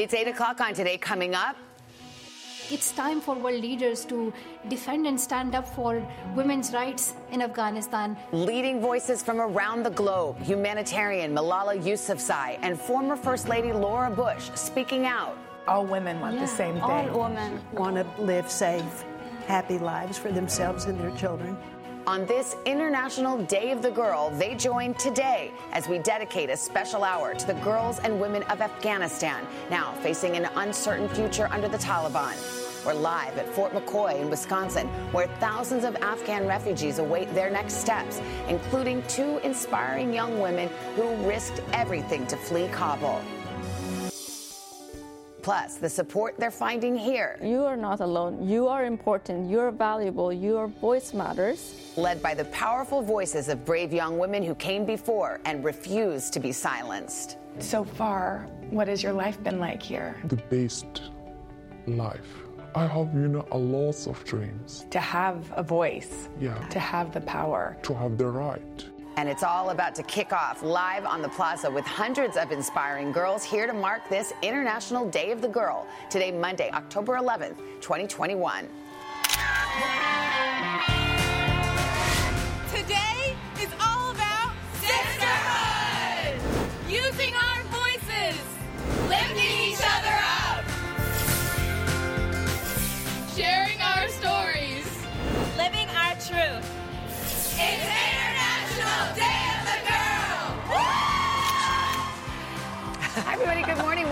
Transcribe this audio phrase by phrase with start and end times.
[0.00, 0.96] It's 8 o'clock on today.
[0.96, 1.56] Coming up,
[2.70, 4.32] it's time for world leaders to
[4.68, 6.02] defend and stand up for
[6.34, 8.16] women's rights in Afghanistan.
[8.32, 14.50] Leading voices from around the globe, humanitarian Malala Yousafzai and former First Lady Laura Bush
[14.54, 15.36] speaking out.
[15.68, 16.82] All women want Yeah, the same thing.
[16.82, 17.60] All women.
[17.74, 19.04] want to live safe,
[19.46, 21.58] happy lives for themselves and their children.
[22.06, 27.04] On this International Day of the Girl, they join today as we dedicate a special
[27.04, 31.76] hour to the girls and women of Afghanistan, now facing an uncertain future under the
[31.76, 32.34] Taliban.
[32.86, 37.74] We're live at Fort McCoy in Wisconsin, where thousands of Afghan refugees await their next
[37.74, 43.20] steps, including two inspiring young women who risked everything to flee Kabul.
[45.42, 48.46] Plus, the support they're finding here, You are not alone.
[48.48, 49.48] You are important.
[49.50, 50.32] You are valuable.
[50.32, 51.74] Your voice matters.
[51.96, 56.40] led by the powerful voices of brave young women who came before and refused to
[56.40, 57.36] be silenced.
[57.58, 60.16] So far, what has your life been like here?
[60.24, 61.10] the best
[61.86, 62.30] life.
[62.74, 66.54] I have, you know, a lot of dreams To have a voice, Yeah.
[66.68, 67.76] to have the power.
[67.82, 68.84] to have the right.
[69.16, 73.12] And it's all about to kick off live on the plaza with hundreds of inspiring
[73.12, 75.86] girls here to mark this International Day of the Girl.
[76.08, 78.68] Today, Monday, October 11th, 2021.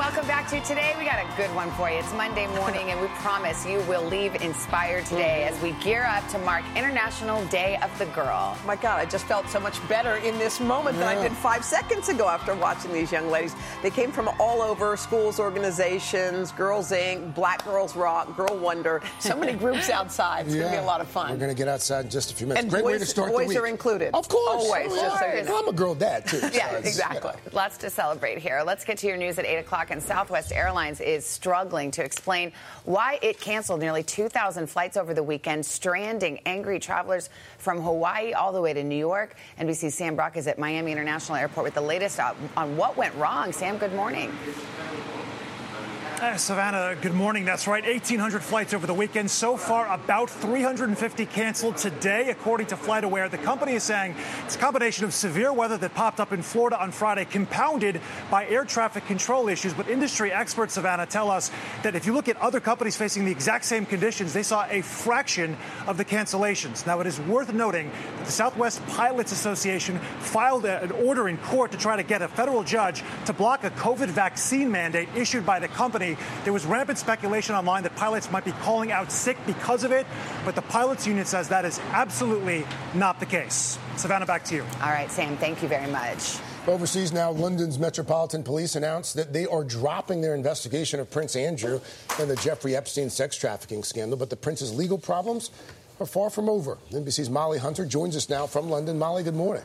[0.08, 0.94] Welcome back to today.
[0.98, 1.98] We got a good one for you.
[1.98, 5.54] It's Monday morning, and we promise you will leave inspired today mm-hmm.
[5.54, 8.56] as we gear up to mark International Day of the Girl.
[8.64, 11.24] My God, I just felt so much better in this moment than I mm.
[11.24, 13.54] did five seconds ago after watching these young ladies.
[13.82, 19.02] They came from all over schools, organizations, Girls Inc., Black Girls Rock, Girl Wonder.
[19.20, 20.46] So many groups outside.
[20.46, 21.32] It's going to be a lot of fun.
[21.32, 22.62] We're going to get outside in just a few minutes.
[22.62, 23.58] And Great way boys- to start boys the week.
[23.58, 24.14] are included.
[24.14, 24.64] Of course.
[24.64, 25.58] Always, Oh, just so you know.
[25.58, 26.38] I'm a girl dad, too.
[26.54, 27.32] Yeah, it's, exactly.
[27.44, 27.56] you know.
[27.56, 28.62] Lots to celebrate here.
[28.64, 29.90] Let's get to your news at 8 o'clock.
[29.90, 32.52] And Southwest Airlines is struggling to explain
[32.84, 38.52] why it canceled nearly 2,000 flights over the weekend, stranding angry travelers from Hawaii all
[38.52, 39.34] the way to New York.
[39.58, 43.52] NBC's Sam Brock is at Miami International Airport with the latest on what went wrong.
[43.52, 44.32] Sam, good morning.
[46.20, 47.44] Uh, Savannah, good morning.
[47.44, 47.84] That's right.
[47.84, 49.30] 1,800 flights over the weekend.
[49.30, 53.30] So far, about 350 canceled today, according to FlightAware.
[53.30, 56.82] The company is saying it's a combination of severe weather that popped up in Florida
[56.82, 58.00] on Friday, compounded
[58.32, 59.72] by air traffic control issues.
[59.74, 61.52] But industry experts, Savannah, tell us
[61.84, 64.82] that if you look at other companies facing the exact same conditions, they saw a
[64.82, 65.56] fraction
[65.86, 66.84] of the cancellations.
[66.84, 71.70] Now, it is worth noting that the Southwest Pilots Association filed an order in court
[71.70, 75.60] to try to get a federal judge to block a COVID vaccine mandate issued by
[75.60, 76.07] the company.
[76.44, 80.06] There was rampant speculation online that pilots might be calling out sick because of it,
[80.44, 82.64] but the pilots union says that is absolutely
[82.94, 83.78] not the case.
[83.96, 84.62] Savannah, back to you.
[84.82, 86.38] All right, Sam, thank you very much.
[86.66, 91.80] Overseas now, London's Metropolitan Police announced that they are dropping their investigation of Prince Andrew
[92.20, 94.18] and the Jeffrey Epstein sex trafficking scandal.
[94.18, 95.50] But the prince's legal problems
[95.98, 96.76] are far from over.
[96.90, 98.98] NBC's Molly Hunter joins us now from London.
[98.98, 99.64] Molly, good morning.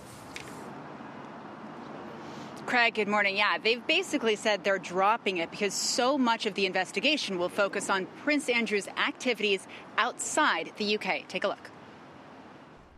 [2.73, 3.38] Craig, good morning.
[3.38, 7.88] Yeah, they've basically said they're dropping it because so much of the investigation will focus
[7.88, 9.67] on Prince Andrew's activities
[10.00, 11.28] outside the UK.
[11.28, 11.69] Take a look.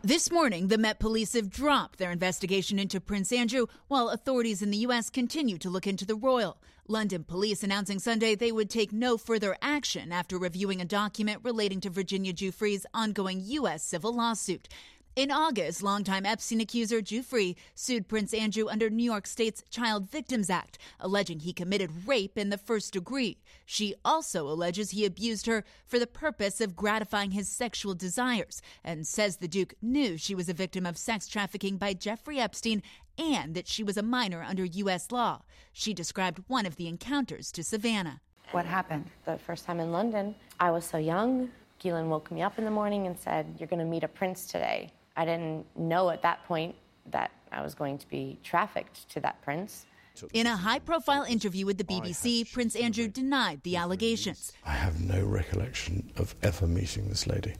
[0.00, 4.70] This morning, the Met Police have dropped their investigation into Prince Andrew, while authorities in
[4.70, 5.10] the U.S.
[5.10, 6.56] continue to look into the royal.
[6.88, 11.80] London police announcing Sunday they would take no further action after reviewing a document relating
[11.80, 13.82] to Virginia Giuffre's ongoing U.S.
[13.82, 14.68] civil lawsuit.
[15.16, 20.50] In August, longtime Epstein accuser Giuffre sued Prince Andrew under New York State's Child Victims
[20.50, 23.38] Act, alleging he committed rape in the first degree.
[23.64, 29.06] She also alleges he abused her for the purpose of gratifying his sexual desires, and
[29.06, 32.82] says the Duke knew she was a victim of sex trafficking by Jeffrey Epstein
[33.16, 35.10] and that she was a minor under U.S.
[35.10, 35.40] law.
[35.72, 38.20] She described one of the encounters to Savannah.
[38.50, 39.06] What happened?
[39.24, 41.48] The first time in London, I was so young.
[41.78, 44.46] Ghislaine woke me up in the morning and said, You're going to meet a prince
[44.46, 44.90] today.
[45.16, 46.74] I didn't know at that point
[47.10, 49.86] that I was going to be trafficked to that prince.
[50.32, 54.52] In a high profile interview with the BBC, Prince Andrew denied the allegations.
[54.64, 57.54] I have no recollection of ever meeting this lady.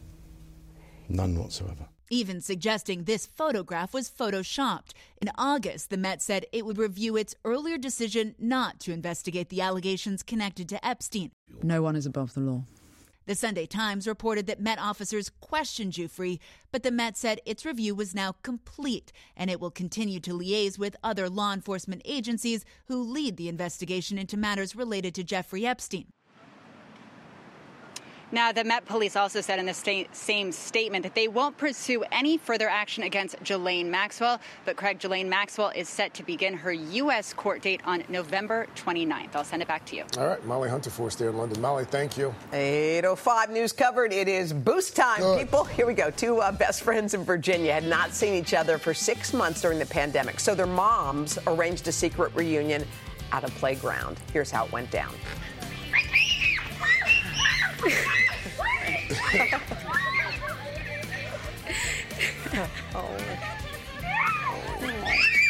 [1.09, 1.87] None whatsoever.
[2.09, 4.93] even suggesting this photograph was photoshopped.
[5.21, 9.61] In August, the Met said it would review its earlier decision not to investigate the
[9.61, 11.33] allegations connected to Epstein.
[11.63, 12.63] No one is above the law.
[13.27, 16.39] The Sunday Times reported that Met officers questioned Giuffre,
[16.71, 20.79] but the Met said its review was now complete and it will continue to liaise
[20.79, 26.07] with other law enforcement agencies who lead the investigation into matters related to Jeffrey Epstein.
[28.33, 32.03] Now, the Met Police also said in the sta- same statement that they won't pursue
[32.11, 34.41] any further action against Ghislaine Maxwell.
[34.65, 37.33] But Craig, Ghislaine Maxwell is set to begin her U.S.
[37.33, 39.37] court date on November 29th.
[39.37, 40.05] I'll send it back to you.
[40.19, 41.61] All right, Molly Hunter for us there in London.
[41.61, 42.35] Molly, thank you.
[42.53, 44.13] 805 news covered.
[44.13, 45.39] It is boost time, Good.
[45.39, 45.65] people.
[45.65, 46.11] Here we go.
[46.11, 49.79] Two uh, best friends in Virginia had not seen each other for six months during
[49.79, 50.41] the pandemic.
[50.41, 52.85] So their moms arranged a secret reunion
[53.33, 54.19] at a playground.
[54.33, 55.15] Here's how it went down.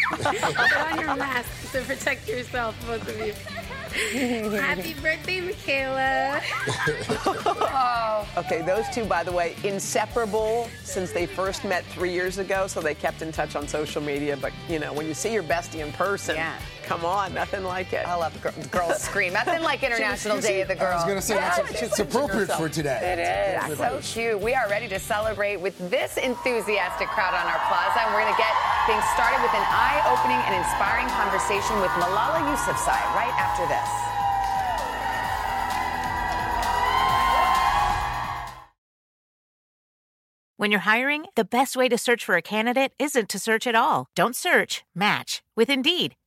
[0.08, 3.32] Put on your mask to protect yourself, both of you.
[4.60, 6.40] Happy birthday, Michaela.
[8.36, 12.80] Okay, those two, by the way, inseparable since they first met three years ago, so
[12.82, 14.36] they kept in touch on social media.
[14.36, 16.58] But, you know, when you see your bestie in person, Yeah.
[16.86, 18.06] Come on, nothing like it.
[18.06, 19.32] I love the girls scream.
[19.34, 20.92] Nothing like International Day of the Girl.
[20.92, 21.82] I was going to say, that's Yes.
[21.82, 23.02] it's appropriate for today.
[23.02, 23.64] It is.
[23.64, 24.02] Everybody.
[24.02, 24.40] So cute.
[24.40, 28.32] We are ready to celebrate with this enthusiastic crowd on our plaza, and we're going
[28.32, 28.54] to get
[28.86, 33.90] things started with an eye-opening and inspiring conversation with Malala Yousafzai right after this.
[40.58, 43.74] When you're hiring, the best way to search for a candidate isn't to search at
[43.74, 44.08] all.
[44.14, 46.14] Don't search, match with Indeed.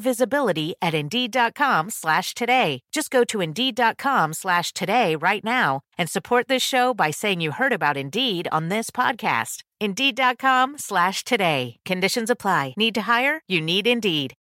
[0.00, 2.80] visibility at Indeed.com slash today.
[2.92, 7.52] Just go to Indeed.com slash today right now and support this show by saying you
[7.52, 9.62] heard about Indeed on this podcast.
[9.80, 11.76] Indeed.com slash today.
[11.84, 12.74] Conditions apply.
[12.76, 13.42] Need to hire?
[13.46, 14.34] You need Indeed.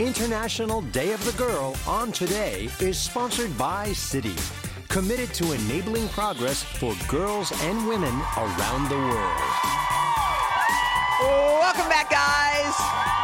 [0.00, 4.34] International Day of the Girl on Today is sponsored by Citi,
[4.88, 10.19] committed to enabling progress for girls and women around the world.
[11.20, 13.19] Welcome back, guys.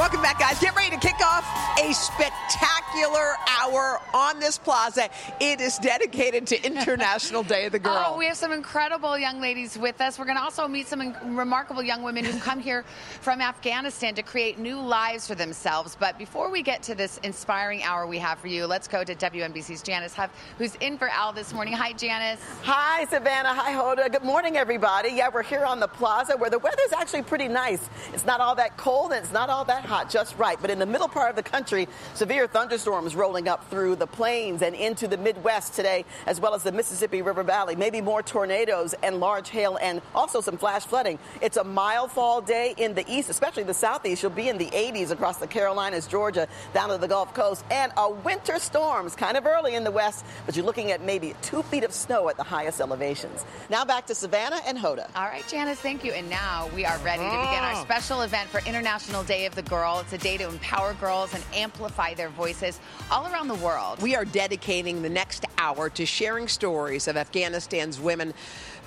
[0.00, 0.58] Welcome back, guys.
[0.58, 1.44] Get ready to kick off
[1.78, 5.10] a spectacular hour on this plaza.
[5.40, 8.04] It is dedicated to International Day of the oh, Girl.
[8.06, 10.18] Oh, we have some incredible young ladies with us.
[10.18, 12.82] We're going to also meet some in- remarkable young women who've come here
[13.20, 15.98] from Afghanistan to create new lives for themselves.
[16.00, 19.14] But before we get to this inspiring hour we have for you, let's go to
[19.14, 21.74] WNBC's Janice Huff, who's in for Al this morning.
[21.74, 22.40] Hi, Janice.
[22.62, 23.52] Hi, Savannah.
[23.52, 24.10] Hi, Hoda.
[24.10, 25.10] Good morning, everybody.
[25.10, 27.90] Yeah, we're here on the plaza where the weather's actually pretty nice.
[28.14, 30.56] It's not all that cold and it's not all that hot, just right.
[30.60, 34.62] But in the middle part of the country, severe thunderstorms rolling up through the plains
[34.62, 37.74] and into the Midwest today, as well as the Mississippi River Valley.
[37.74, 41.18] Maybe more tornadoes and large hail and also some flash flooding.
[41.40, 44.22] It's a mild fall day in the east, especially the southeast.
[44.22, 47.90] You'll be in the 80s across the Carolinas, Georgia, down to the Gulf Coast, and
[47.96, 51.62] a winter storms kind of early in the west, but you're looking at maybe two
[51.64, 53.44] feet of snow at the highest elevations.
[53.68, 55.08] Now back to Savannah and Hoda.
[55.16, 56.12] All right, Janice, thank you.
[56.12, 57.82] And now we are ready to begin our Ah.
[57.82, 60.00] special event for International Day of the Girl.
[60.00, 64.02] It's a day to empower girls and amplify their voices all around the world.
[64.02, 68.34] We are dedicating the next hour to sharing stories of Afghanistan's women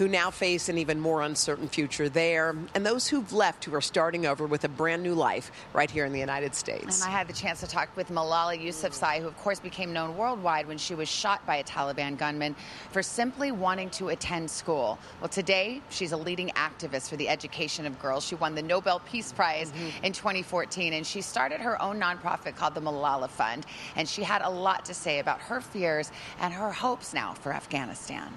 [0.04, 3.80] who now face an even more uncertain future there, and those who've left who are
[3.80, 7.02] starting over with a brand new life right here in the United States.
[7.02, 10.18] And I had the chance to talk with Malala Yousafzai, who of course became known
[10.18, 12.54] worldwide when she was shot by a Taliban gunman
[12.92, 15.00] for simply wanting to attend school.
[15.22, 18.26] Well, today she's a leading activist for the education of girls.
[18.26, 20.04] She won the Nobel Peace Prize mm-hmm.
[20.04, 23.66] in 2014, and she started her own nonprofit called the Malala Fund.
[23.96, 27.54] And she had a lot to say about her fears and her hopes now for
[27.54, 28.34] Afghanistan.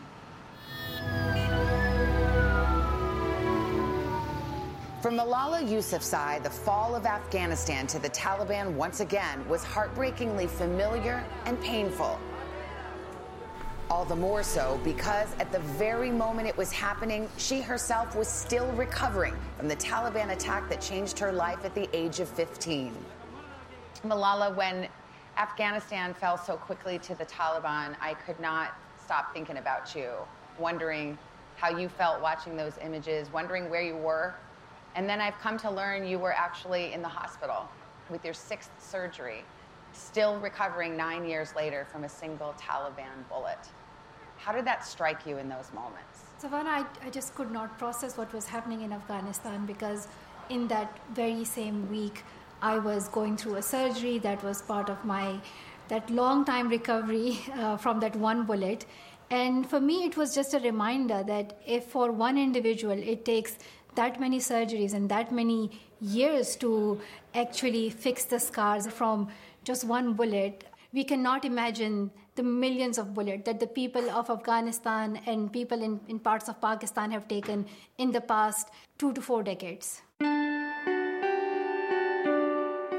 [5.06, 11.24] For Malala Yousafzai, the fall of Afghanistan to the Taliban once again was heartbreakingly familiar
[11.44, 12.18] and painful.
[13.88, 18.26] All the more so because at the very moment it was happening, she herself was
[18.26, 22.92] still recovering from the Taliban attack that changed her life at the age of 15.
[24.04, 24.88] Malala, when
[25.36, 30.14] Afghanistan fell so quickly to the Taliban, I could not stop thinking about you,
[30.58, 31.16] wondering
[31.54, 34.34] how you felt watching those images, wondering where you were.
[34.96, 37.68] And then I've come to learn you were actually in the hospital
[38.08, 39.44] with your sixth surgery,
[39.92, 43.58] still recovering nine years later from a single Taliban bullet.
[44.38, 46.24] How did that strike you in those moments?
[46.38, 50.08] Savannah, I, I just could not process what was happening in Afghanistan because
[50.48, 52.24] in that very same week,
[52.62, 55.40] I was going through a surgery that was part of my
[55.88, 58.86] that long time recovery uh, from that one bullet.
[59.30, 63.58] And for me, it was just a reminder that if for one individual it takes
[63.96, 67.00] that many surgeries and that many years to
[67.34, 69.28] actually fix the scars from
[69.64, 75.20] just one bullet, we cannot imagine the millions of bullets that the people of Afghanistan
[75.26, 77.66] and people in, in parts of Pakistan have taken
[77.98, 80.02] in the past two to four decades.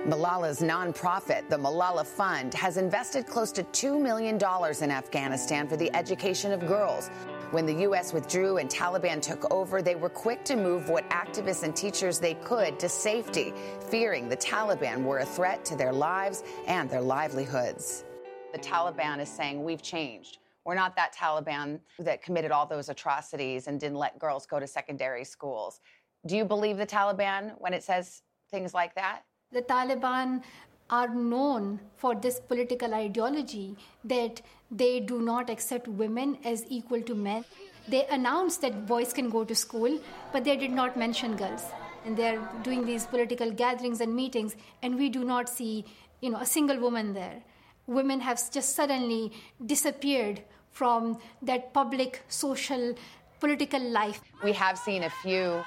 [0.07, 5.93] Malala's nonprofit, the Malala Fund, has invested close to $2 million in Afghanistan for the
[5.93, 7.09] education of girls.
[7.51, 8.13] When the U.S.
[8.13, 12.35] withdrew and Taliban took over, they were quick to move what activists and teachers they
[12.35, 13.53] could to safety,
[13.89, 18.05] fearing the Taliban were a threat to their lives and their livelihoods.
[18.53, 20.37] The Taliban is saying, We've changed.
[20.63, 24.67] We're not that Taliban that committed all those atrocities and didn't let girls go to
[24.67, 25.81] secondary schools.
[26.25, 29.23] Do you believe the Taliban when it says things like that?
[29.53, 30.43] The Taliban
[30.89, 37.15] are known for this political ideology that they do not accept women as equal to
[37.15, 37.45] men.
[37.87, 39.99] They announced that boys can go to school,
[40.33, 41.63] but they did not mention girls.
[42.05, 45.85] And they're doing these political gatherings and meetings, and we do not see,
[46.19, 47.41] you know, a single woman there.
[47.85, 49.31] Women have just suddenly
[49.65, 52.95] disappeared from that public, social,
[53.39, 54.19] political life.
[54.43, 55.63] We have seen a few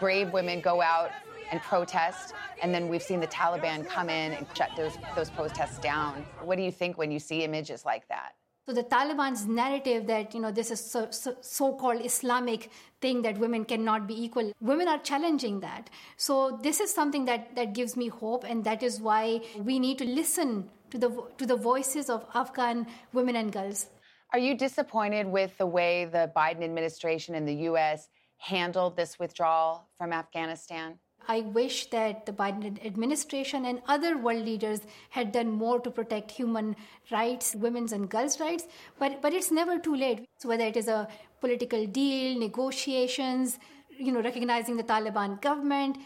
[0.00, 1.12] brave women go out
[1.50, 5.78] and protest, and then we've seen the Taliban come in and shut those, those protests
[5.78, 6.24] down.
[6.42, 8.32] What do you think when you see images like that?
[8.66, 13.36] So the Taliban's narrative that you know this is so, so, so-called Islamic thing that
[13.38, 15.90] women cannot be equal, women are challenging that.
[16.16, 19.98] So this is something that that gives me hope, and that is why we need
[19.98, 23.88] to listen to the to the voices of Afghan women and girls.
[24.32, 28.08] Are you disappointed with the way the Biden administration and the U.S.
[28.36, 31.00] handled this withdrawal from Afghanistan?
[31.28, 36.30] I wish that the Biden administration and other world leaders had done more to protect
[36.30, 36.76] human
[37.10, 38.64] rights, women's and girls' rights,
[38.98, 40.26] but, but it's never too late.
[40.38, 41.08] So whether it is a
[41.40, 43.58] political deal, negotiations,
[43.96, 45.98] you know, recognizing the Taliban government,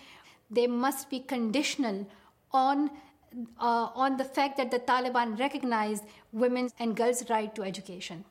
[0.51, 2.07] they must be conditional
[2.53, 2.91] on
[3.59, 6.03] uh, on the fact that the Taliban recognize
[6.33, 8.25] women's and girls' right to education.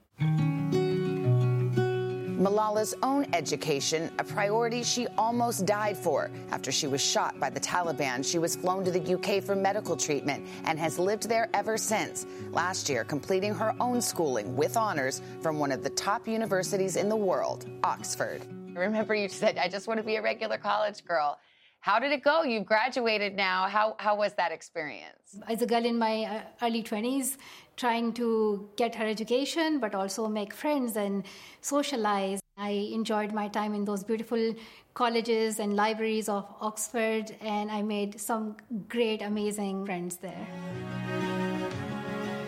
[2.43, 6.29] Malala's own education, a priority she almost died for.
[6.51, 9.95] After she was shot by the Taliban, she was flown to the UK for medical
[9.95, 15.21] treatment and has lived there ever since, last year completing her own schooling with honors
[15.41, 18.45] from one of the top universities in the world, Oxford.
[18.75, 21.39] Remember, you said, I just want to be a regular college girl.
[21.83, 22.43] How did it go?
[22.43, 23.67] You've graduated now.
[23.67, 25.37] How, how was that experience?
[25.49, 27.35] As a girl in my uh, early 20s,
[27.75, 31.25] trying to get her education, but also make friends and
[31.59, 32.39] socialize.
[32.57, 34.55] I enjoyed my time in those beautiful
[34.93, 38.55] colleges and libraries of Oxford, and I made some
[38.87, 41.32] great, amazing friends there.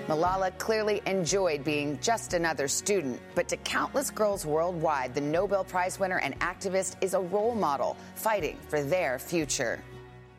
[0.07, 5.99] Malala clearly enjoyed being just another student, but to countless girls worldwide, the Nobel Prize
[5.99, 9.81] winner and activist is a role model fighting for their future.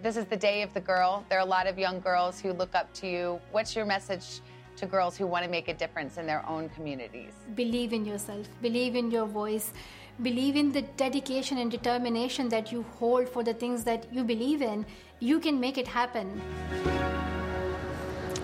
[0.00, 1.24] This is the day of the girl.
[1.28, 3.40] There are a lot of young girls who look up to you.
[3.50, 4.40] What's your message
[4.76, 7.32] to girls who want to make a difference in their own communities?
[7.56, 9.72] Believe in yourself, believe in your voice,
[10.22, 14.62] believe in the dedication and determination that you hold for the things that you believe
[14.62, 14.86] in.
[15.18, 16.40] You can make it happen.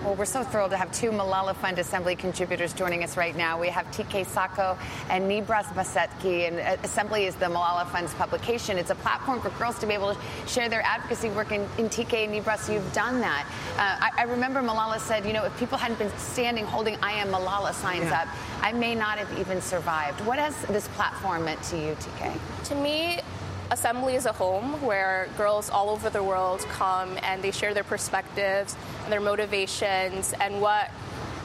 [0.03, 3.57] Well, we're so thrilled to have two Malala Fund Assembly contributors joining us right now.
[3.57, 4.77] We have TK Sacco
[5.09, 8.77] and Nibras Basetki, and uh, Assembly is the Malala Fund's publication.
[8.77, 11.53] It's a platform for girls to be able to share their advocacy work.
[11.53, 13.47] In, in TK and Nibras, you've done that.
[13.77, 17.13] Uh, I, I, remember Malala said, you know, if people hadn't been standing holding I
[17.13, 18.23] am Malala signs yeah.
[18.23, 18.27] up,
[18.61, 20.19] I may not have even survived.
[20.25, 22.37] What has this platform meant to you, TK?
[22.65, 23.19] To me,
[23.71, 27.83] Assembly is a home where girls all over the world come and they share their
[27.83, 30.91] perspectives and their motivations and what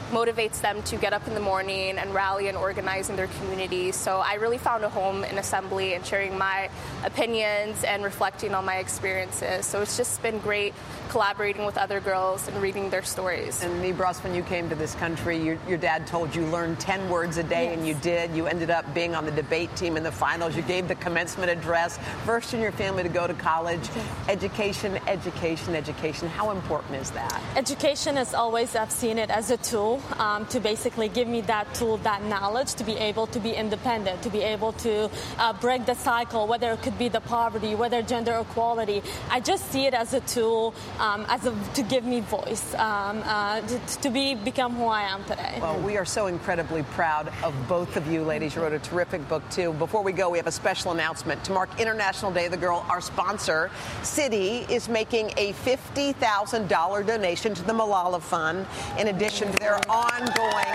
[0.09, 3.91] motivates them to get up in the morning and rally and organize in their community.
[3.91, 6.69] So I really found a home in Assembly and sharing my
[7.03, 9.65] opinions and reflecting on my experiences.
[9.65, 10.73] So it's just been great
[11.09, 13.63] collaborating with other girls and reading their stories.
[13.63, 17.09] And Nibras, when you came to this country, your, your dad told you learn 10
[17.09, 17.77] words a day, yes.
[17.77, 18.35] and you did.
[18.35, 20.55] You ended up being on the debate team in the finals.
[20.55, 23.89] You gave the commencement address, first in your family to go to college.
[24.27, 26.29] Education, education, education.
[26.29, 27.41] How important is that?
[27.55, 31.73] Education is always, I've seen it as a tool um, to basically give me that
[31.73, 35.85] tool, that knowledge to be able to be independent, to be able to uh, break
[35.85, 39.01] the cycle, whether it could be the poverty, whether gender equality.
[39.29, 43.21] I just see it as a tool um, as a, to give me voice, um,
[43.25, 45.57] uh, to, to be become who I am today.
[45.61, 48.55] Well, we are so incredibly proud of both of you, ladies.
[48.55, 49.73] You wrote a terrific book, too.
[49.73, 51.43] Before we go, we have a special announcement.
[51.45, 53.69] To mark International Day of the Girl, our sponsor,
[54.01, 58.65] Citi, is making a $50,000 donation to the Malala Fund,
[58.97, 60.65] in addition to their ongoing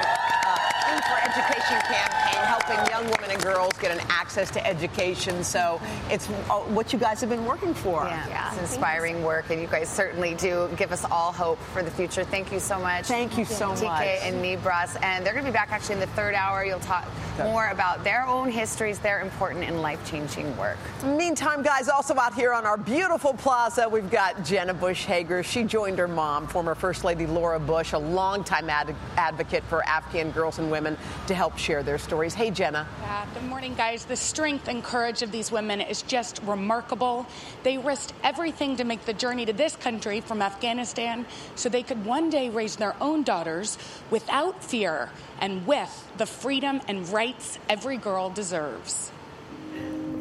[0.47, 5.42] uh, Food for Education campaign, helping young women and girls get an access to education.
[5.44, 5.80] So
[6.11, 8.04] it's uh, what you guys have been working for.
[8.04, 11.90] Yeah, it's inspiring work, and you guys certainly do give us all hope for the
[11.90, 12.25] future.
[12.25, 13.06] Thank you so much.
[13.06, 14.02] Thank you so TK much.
[14.02, 15.02] TK and Nibras.
[15.02, 16.64] And they're going to be back actually in the third hour.
[16.64, 17.06] You'll talk
[17.38, 20.78] more about their own histories, their important and life changing work.
[21.04, 25.42] Meantime, guys, also out here on our beautiful plaza, we've got Jenna Bush Hager.
[25.42, 30.30] She joined her mom, former First Lady Laura Bush, a longtime ad- advocate for Afghan
[30.30, 30.96] girls and women,
[31.26, 32.34] to help share their stories.
[32.34, 32.87] Hey, Jenna.
[33.00, 34.04] Yeah, good morning, guys.
[34.04, 37.26] The strength and courage of these women is just remarkable.
[37.62, 42.04] They risked everything to make the journey to this country from Afghanistan so they could
[42.04, 43.78] one day raise their own daughters
[44.11, 49.11] without fear and with the freedom and rights every girl deserves.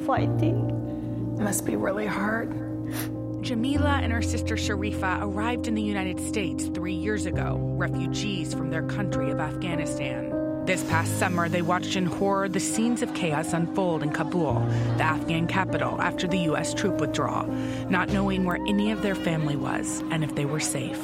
[0.06, 3.23] Fighting must be really hard.
[3.44, 8.70] Jamila and her sister Sharifa arrived in the United States three years ago, refugees from
[8.70, 10.66] their country of Afghanistan.
[10.66, 14.62] This past summer, they watched in horror the scenes of chaos unfold in Kabul,
[14.96, 16.74] the Afghan capital, after the U.S.
[16.74, 17.46] troop withdrawal,
[17.90, 21.04] not knowing where any of their family was and if they were safe.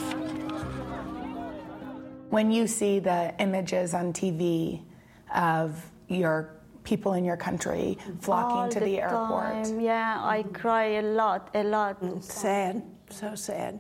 [2.30, 4.82] When you see the images on TV
[5.36, 6.59] of your
[6.90, 9.80] people in your country flocking All to the, airport, time.
[9.80, 10.54] Yeah, I mm-hmm.
[10.54, 12.02] cry a lot, a lot.
[12.02, 13.80] Mm, sad, so sad.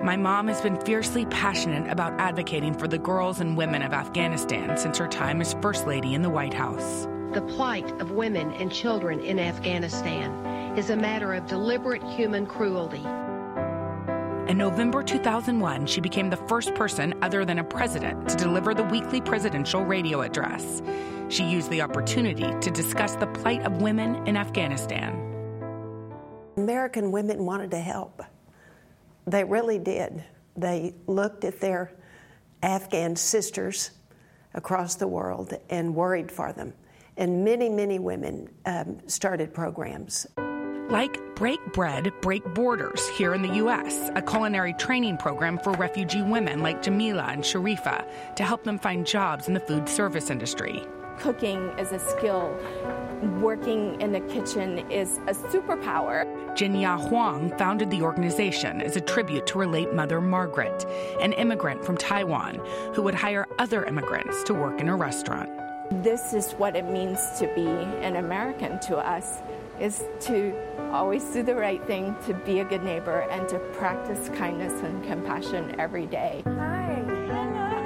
[0.00, 4.76] My mom has been fiercely passionate about advocating for the girls and women of Afghanistan
[4.76, 7.08] since her time as First Lady in the White House.
[7.32, 10.30] The plight of women and children in Afghanistan
[10.78, 13.04] is a matter of deliberate human cruelty.
[14.48, 18.84] In November 2001, she became the first person other than a president to deliver the
[18.84, 20.82] weekly presidential radio address.
[21.28, 25.14] She used the opportunity to discuss the plight of women in Afghanistan.
[26.56, 28.22] American women wanted to help.
[29.26, 30.22] They really did.
[30.56, 31.92] They looked at their
[32.62, 33.90] Afghan sisters
[34.54, 36.72] across the world and worried for them.
[37.16, 40.24] And many, many women um, started programs.
[40.88, 46.22] Like Break Bread, Break Borders here in the U.S., a culinary training program for refugee
[46.22, 50.86] women like Jamila and Sharifa to help them find jobs in the food service industry.
[51.18, 52.56] Cooking is a skill.
[53.40, 56.24] Working in the kitchen is a superpower.
[56.54, 60.86] Jinya Huang founded the organization as a tribute to her late mother, Margaret,
[61.20, 62.60] an immigrant from Taiwan
[62.94, 65.50] who would hire other immigrants to work in a restaurant.
[66.04, 69.40] This is what it means to be an American to us
[69.80, 70.54] is to
[70.92, 75.04] always do the right thing, to be a good neighbor, and to practice kindness and
[75.04, 76.42] compassion every day.
[76.46, 77.04] Hi,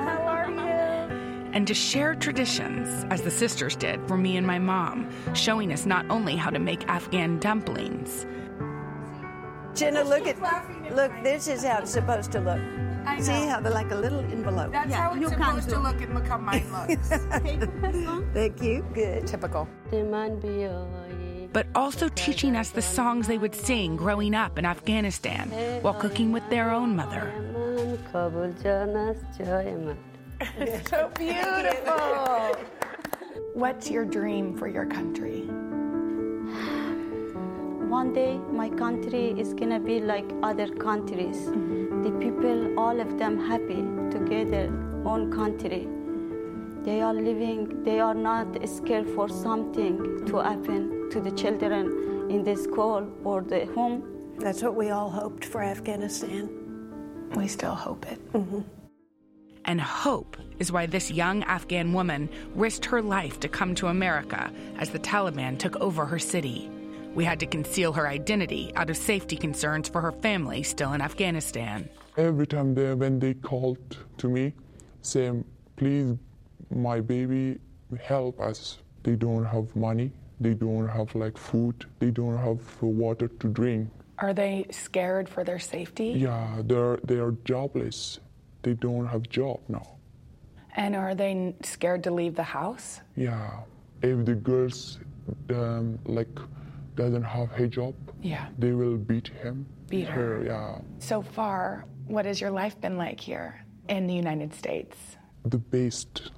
[0.05, 1.51] how are you?
[1.53, 5.85] and to share traditions, as the sisters did for me and my mom, showing us
[5.85, 8.27] not only how to make Afghan dumplings,
[9.75, 10.41] Jenna, look at
[10.95, 11.13] look.
[11.23, 12.61] This is how it's supposed to look.
[13.07, 13.23] I know.
[13.23, 14.73] See how they're like a little envelope.
[14.73, 17.09] That's how it's supposed to look, and look how mine looks.
[18.33, 18.85] Thank you.
[18.93, 19.27] Good.
[19.27, 19.69] Typical.
[21.53, 25.49] But also teaching us the songs they would sing growing up in Afghanistan
[25.83, 27.33] while cooking with their own mother.
[30.59, 32.57] It's so beautiful.
[33.55, 35.43] What's your dream for your country?
[37.91, 41.37] One day, my country is gonna be like other countries.
[41.37, 42.03] Mm-hmm.
[42.05, 43.83] The people, all of them, happy
[44.17, 44.67] together,
[45.05, 45.89] own country.
[46.85, 47.83] They are living.
[47.83, 53.43] They are not scared for something to happen to the children in the school or
[53.43, 54.35] the home.
[54.39, 56.49] That's what we all hoped for Afghanistan.
[57.35, 58.33] We still hope it.
[58.33, 58.61] Mm-hmm.
[59.67, 64.51] And hope is why this young Afghan woman risked her life to come to America
[64.79, 66.71] as the Taliban took over her city.
[67.15, 71.01] We had to conceal her identity out of safety concerns for her family still in
[71.01, 71.89] Afghanistan.
[72.17, 74.55] Every time they, when they called to me,
[75.03, 75.45] saying,
[75.77, 76.17] please,
[76.71, 77.59] my baby,
[78.01, 78.79] help us.
[79.03, 80.13] They don't have money.
[80.41, 81.85] They don't have like food.
[81.99, 83.91] They don't have water to drink.
[84.19, 86.09] Are they scared for their safety?
[86.17, 88.21] Yeah, they're they are jobless.
[88.63, 89.97] They don't have job now.
[90.77, 93.01] And are they scared to leave the house?
[93.17, 93.61] Yeah,
[94.03, 94.99] if the girls
[95.51, 96.29] um, like
[96.97, 98.47] doesn't have hijab, Yeah.
[98.59, 99.67] they will beat him.
[99.89, 100.43] Beat her.
[100.45, 100.79] Yeah.
[100.99, 104.97] So far, what has your life been like here in the United States?
[105.47, 106.33] the best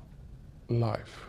[0.68, 1.26] life.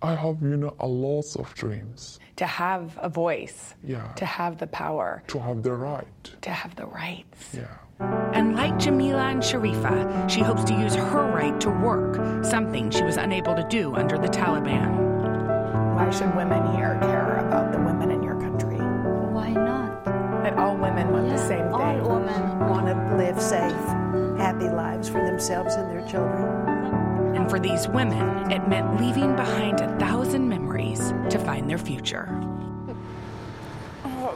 [0.00, 2.20] I have, you know, a lot of dreams.
[2.36, 4.12] To have a voice, Yeah.
[4.16, 6.06] to have the power, To have the right.
[6.40, 7.54] to have the rights.
[7.54, 7.66] Yeah.
[8.32, 13.02] And like Jamila and Sharifa, she hopes to use her right to work, something she
[13.02, 14.88] was unable to do under the Taliban.
[15.96, 18.76] Why should women here care about the women in your country?
[18.78, 20.04] Why not?
[20.44, 21.72] That all women want the same thing.
[21.72, 23.72] All women Want to live safe,
[24.38, 26.44] happy lives for themselves and their children.
[27.38, 32.26] And for these women, it meant leaving behind a thousand memories to find their future.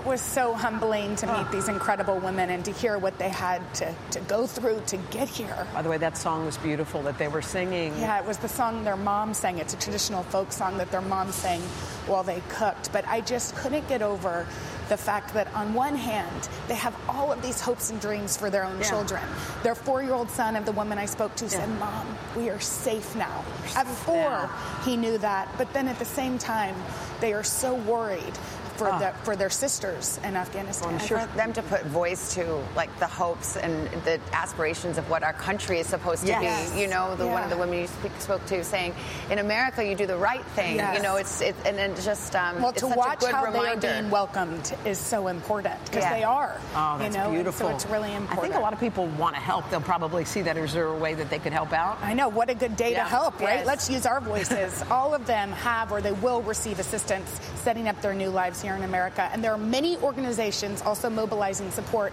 [0.03, 3.63] It was so humbling to meet these incredible women and to hear what they had
[3.75, 5.65] to, to go through to get here.
[5.73, 7.97] By the way, that song was beautiful that they were singing.
[8.01, 9.59] Yeah, it was the song their mom sang.
[9.59, 11.61] It's a traditional folk song that their mom sang
[12.09, 12.93] while they cooked.
[12.93, 14.45] But I just couldn't get over
[14.89, 18.51] the fact that on one hand, they have all of these hopes and dreams for
[18.51, 18.89] their own Yeah.
[18.89, 19.23] children.
[19.63, 23.45] Their four-year-old son of the woman I spoke to said, "Mom, we are safe now."
[23.77, 24.51] At four,
[24.85, 26.75] he knew that, but then at the same time,
[27.21, 28.35] they are so worried
[28.83, 28.99] for Ah.
[28.99, 30.91] the, for their sisters in Afghanistan.
[30.95, 35.23] And for them to put voice to like the hopes and the aspirations of what
[35.23, 36.71] our country is supposed to Yes.
[36.73, 36.81] be.
[36.81, 38.95] You know, the one of the women you speak, spoke to saying,
[39.31, 40.97] "In America, you do the right thing." Yes.
[40.97, 43.35] You know, it's it, and then just um, Well, it's to such watch a good
[43.35, 43.81] how reminder.
[43.81, 46.15] they are being welcomed is so important because Yeah.
[46.15, 46.57] they are.
[46.75, 47.69] Oh, you that's know, and beautiful.
[47.69, 48.39] So it's really important.
[48.39, 49.69] I think a lot of people want to help.
[49.71, 50.57] They'll probably see that.
[50.57, 51.99] Is there a way that they could help out?
[52.03, 52.29] I know.
[52.29, 53.05] What a good day Yeah.
[53.05, 53.59] to help, right?
[53.59, 53.67] Yes.
[53.67, 54.83] Let's use our voices.
[54.91, 57.29] All of them have or they will receive assistance
[57.63, 59.29] setting up their new lives here in America.
[59.33, 62.13] And there are many organizations also mobilizing support.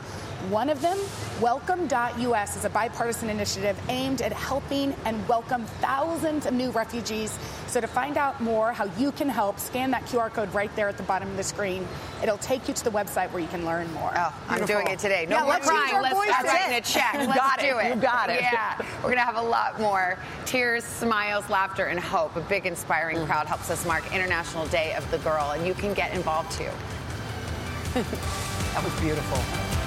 [0.50, 0.98] One of them,
[1.42, 7.38] Welcome.us, is a bipartisan initiative aimed at helping and welcome thousands of new refugees.
[7.68, 10.88] So to find out more how you can help, scan that QR code right there
[10.88, 11.86] at the bottom of the screen.
[12.24, 14.12] It'll take you to the website where you can learn more.
[14.16, 15.26] Oh, I'm doing it today.
[15.30, 16.02] No Yeah, more let's crying.
[16.02, 16.36] Let's voices.
[16.46, 17.14] writing a check.
[17.16, 17.86] Let's got do it.
[17.88, 17.96] it.
[17.96, 18.42] You got it.
[18.42, 18.82] Yeah.
[19.04, 22.36] We're gonna have a lot more tears, smiles, laughter, and hope.
[22.38, 23.26] A big, inspiring Mm.
[23.26, 26.39] crowd helps us mark International Day of the Girl, and you can get involved
[28.74, 29.79] That was beautiful.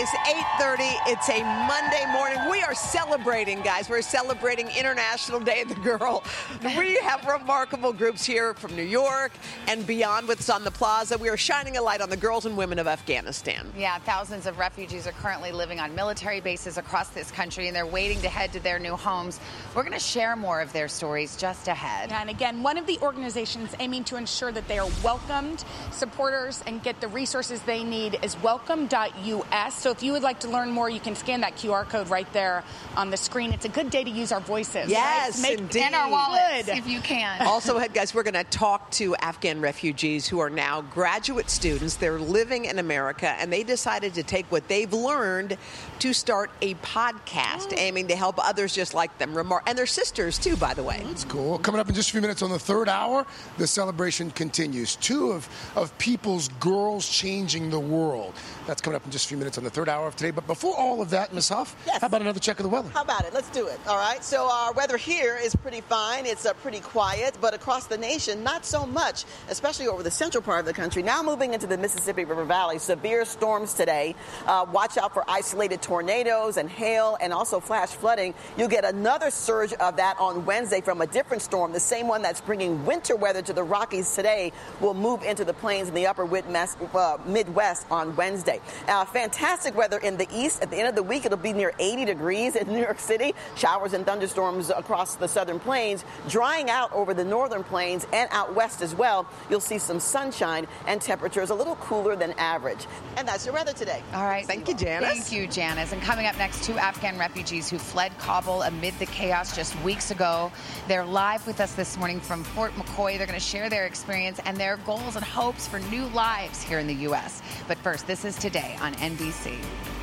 [0.00, 0.96] Is 8:30.
[1.08, 2.38] It's a Monday morning.
[2.50, 3.90] We are celebrating, guys.
[3.90, 6.24] We're celebrating International Day of the Girl.
[6.80, 9.32] We have remarkable groups here from New York
[9.66, 11.18] and beyond with us on the plaza.
[11.18, 13.72] We are shining a light on the girls and women of Afghanistan.
[13.76, 17.86] Yeah, thousands of refugees are currently living on military bases across this country, and they're
[17.86, 19.40] waiting to head to their new homes.
[19.74, 22.10] We're going to share more of their stories just ahead.
[22.10, 26.62] Yeah, and again, one of the organizations aiming to ensure that they are welcomed, supporters,
[26.66, 29.74] and get the resources they need is welcome.us.
[29.74, 32.30] So if you would like to learn more, you can scan that QR code right
[32.32, 32.64] there
[32.96, 33.52] on the screen.
[33.52, 34.88] It's a good day to use our voices.
[34.90, 35.50] Yes, right?
[35.50, 35.82] Make indeed.
[35.82, 36.78] And our wallets, Good.
[36.78, 37.42] if you can.
[37.42, 41.96] Also, ahead, guys, we're going to talk to Afghan refugees who are now graduate students.
[41.96, 45.56] They're living in America, and they decided to take what they've learned
[46.00, 47.76] to start a podcast oh.
[47.76, 49.34] aiming to help others just like them.
[49.34, 51.02] Remar- and their sisters, too, by the way.
[51.04, 51.58] That's cool.
[51.58, 53.26] Coming up in just a few minutes on the third hour,
[53.58, 54.96] the celebration continues.
[54.96, 58.34] Two of, of people's girls changing the world.
[58.66, 60.30] That's coming up in just a few minutes on the third hour of today.
[60.30, 61.48] But before all of that, Ms.
[61.48, 62.90] Huff, how about another check of the weather?
[62.90, 63.34] How about it?
[63.34, 63.78] Let's do it.
[63.86, 64.22] All right.
[64.22, 66.26] So our weather here is pretty fine.
[66.26, 70.42] It's uh, pretty quiet, but across the nation, not so much, especially over the central
[70.42, 71.02] part of the country.
[71.02, 74.14] Now moving into the Mississippi River Valley, severe storms today.
[74.46, 78.34] Uh, watch out for isolated tornadoes and hail, and also flash flooding.
[78.56, 81.72] You'll get another surge of that on Wednesday from a different storm.
[81.72, 85.52] The same one that's bringing winter weather to the Rockies today will move into the
[85.52, 88.60] plains in the upper Midwest, uh, Midwest on Wednesday.
[88.88, 90.62] Uh, fantastic weather in the east.
[90.62, 93.34] At the end of the week, it'll be near 80 degrees in New York City.
[93.56, 98.54] Showers and thunderstorms across the southern plains, drying out over the northern plains and out
[98.54, 99.26] west as well.
[99.48, 102.86] You'll see some sunshine and temperatures a little cooler than average.
[103.16, 104.02] And that's your weather today.
[104.14, 104.46] All right.
[104.46, 105.08] Thank you, Janice.
[105.08, 105.92] Thank you, Janice.
[105.92, 110.10] And coming up next, two Afghan refugees who fled Kabul amid the chaos just weeks
[110.10, 110.50] ago.
[110.88, 113.18] They're live with us this morning from Fort McCoy.
[113.18, 116.78] They're going to share their experience and their goals and hopes for new lives here
[116.78, 117.42] in the U.S.
[117.68, 119.49] But first, this is today on NBC.
[119.50, 119.99] State.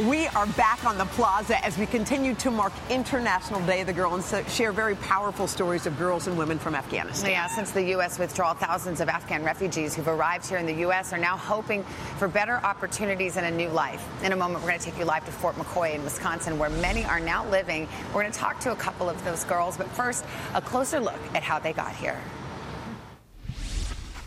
[0.00, 3.92] We are back on the plaza as we continue to mark International Day of the
[3.92, 7.30] Girl and share very powerful stories of girls and women from Afghanistan.
[7.30, 8.18] Yeah, since the U.S.
[8.18, 11.12] withdrawal, thousands of Afghan refugees who've arrived here in the U.S.
[11.12, 11.84] are now hoping
[12.16, 14.02] for better opportunities and a new life.
[14.24, 16.70] In a moment, we're going to take you live to Fort McCoy in Wisconsin, where
[16.70, 17.86] many are now living.
[18.14, 20.24] We're going to talk to a couple of those girls, but first,
[20.54, 22.18] a closer look at how they got here.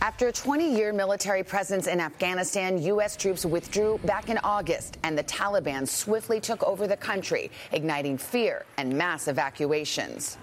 [0.06, 3.15] After a 20 year military presence in Afghanistan, U.S.
[3.18, 8.68] troops withdrew back in August, and the Taliban swiftly took over the country, igniting fear
[8.78, 10.38] and mass evacuations.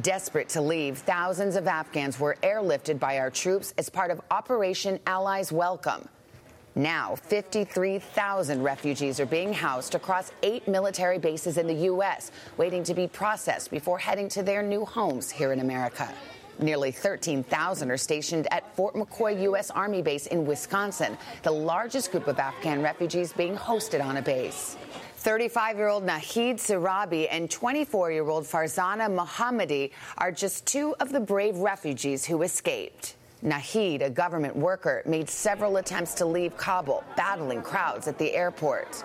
[0.00, 4.98] Desperate to leave, thousands of Afghans were airlifted by our troops as part of Operation
[5.06, 6.08] Allies Welcome.
[6.74, 12.92] Now, 53,000 refugees are being housed across eight military bases in the U.S., waiting to
[12.92, 16.12] be processed before heading to their new homes here in America.
[16.58, 19.70] Nearly 13,000 are stationed at Fort McCoy U.S.
[19.70, 24.76] Army Base in Wisconsin, the largest group of Afghan refugees being hosted on a base.
[25.16, 31.12] 35 year old Nahid Sirabi and 24 year old Farzana Mohammadi are just two of
[31.12, 33.16] the brave refugees who escaped.
[33.44, 39.04] Nahid, a government worker, made several attempts to leave Kabul, battling crowds at the airport.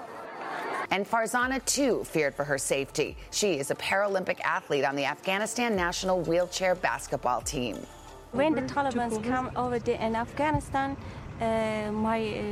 [0.92, 3.16] And Farzana, too, feared for her safety.
[3.32, 7.78] She is a Paralympic athlete on the Afghanistan national wheelchair basketball team.
[8.34, 10.98] When the Taliban come over there in Afghanistan,
[11.40, 12.44] uh, my uh,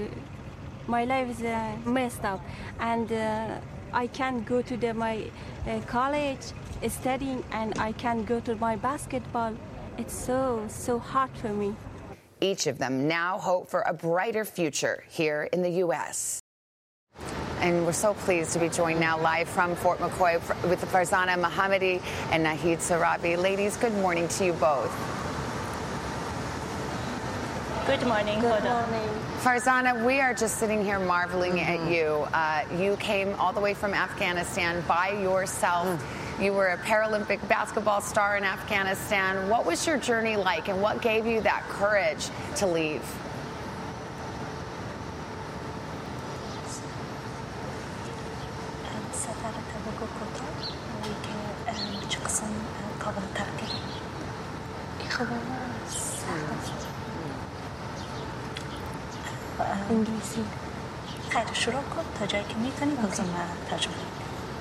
[0.87, 2.41] my life is uh, messed up,
[2.79, 3.59] and uh,
[3.93, 5.29] I can't go to the, my
[5.67, 6.45] uh, college
[6.87, 9.53] studying, and I can't go to my basketball.
[9.97, 11.75] It's so so hard for me.
[12.41, 16.39] Each of them now hope for a brighter future here in the U.S.
[17.61, 20.35] And we're so pleased to be joined now live from Fort McCoy
[20.69, 23.37] with Farzana Mohammadi and Nahid Sarabi.
[23.37, 24.89] Ladies, good morning to you both.
[27.85, 28.39] Good morning.
[28.39, 29.09] Good morning.
[29.39, 31.83] Farzana, we are just sitting here marveling mm-hmm.
[31.83, 32.27] at you.
[32.33, 35.87] Uh, you came all the way from Afghanistan by yourself.
[35.87, 36.43] Mm.
[36.43, 39.49] You were a Paralympic basketball star in Afghanistan.
[39.49, 43.03] What was your journey like, and what gave you that courage to leave?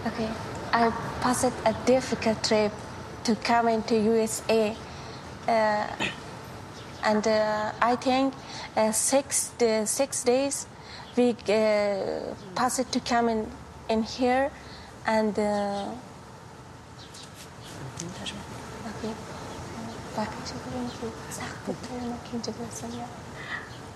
[0.09, 0.31] Okay.
[0.73, 0.91] I
[1.21, 2.73] passed a difficult trip
[3.25, 4.75] to come into USA.
[5.47, 5.87] Uh,
[7.05, 8.33] and uh, I think
[8.77, 10.67] uh, six, uh, six days
[11.17, 13.51] we uh, passed to come in,
[13.89, 14.51] in here
[15.07, 15.91] and uh.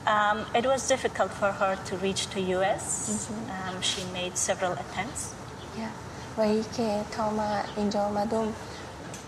[0.06, 3.28] Um, it was difficult for her to reach to US.
[3.30, 3.76] Mm-hmm.
[3.76, 5.34] Um, she made several attempts.
[5.77, 5.81] Yeah.
[6.37, 8.53] وایی که تا ما اینجا آمدم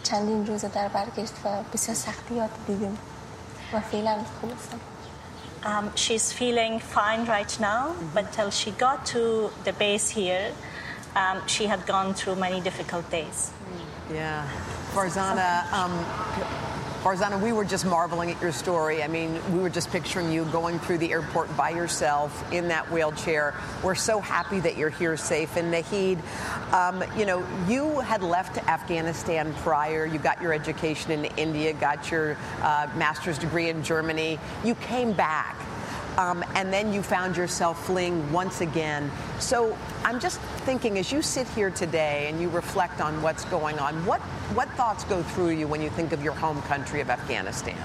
[0.03, 2.97] چندین روز در برگشت و بسیار سختیات دیدیم
[3.73, 4.79] و فعلا خوب هستم.
[5.63, 8.15] Um, she's feeling fine right now, mm-hmm.
[8.15, 10.53] but till she got to the base here,
[11.15, 13.51] um, she had gone through many difficult days.
[14.13, 14.47] Yeah.
[14.93, 15.93] Farzana, um,
[17.04, 19.02] Farzana, we were just marveling at your story.
[19.02, 22.90] I mean, we were just picturing you going through the airport by yourself in that
[22.90, 23.52] wheelchair.
[23.82, 25.54] We're so happy that you're here safe.
[25.58, 26.18] And Nahid,
[26.72, 30.06] um, you know, you had left Afghanistan prior.
[30.06, 34.38] You got your education in India, got your uh, master's degree in Germany.
[34.64, 35.60] You came back.
[36.16, 39.10] Um, and then you found yourself fleeing once again.
[39.40, 43.78] So I'm just thinking, as you sit here today and you reflect on what's going
[43.78, 44.20] on, what,
[44.52, 47.78] what thoughts go through you when you think of your home country of Afghanistan?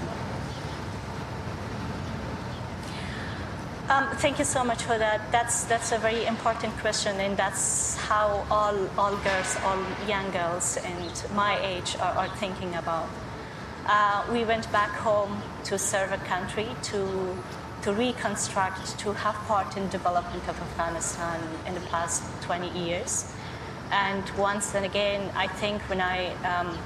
[3.87, 5.31] Um, thank you so much for that.
[5.31, 10.77] That's that's a very important question, and that's how all all girls, all young girls,
[10.77, 13.09] and my age are, are thinking about.
[13.87, 17.35] Uh, we went back home to serve a country, to
[17.83, 23.31] to reconstruct, to have part in development of Afghanistan in the past 20 years.
[23.91, 26.77] And once and again, I think when I um,